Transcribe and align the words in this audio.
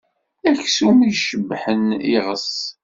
D 0.41 0.45
aksum 0.51 0.99
i 1.03 1.09
icebbḥen 1.11 1.81
iɣes. 2.17 2.51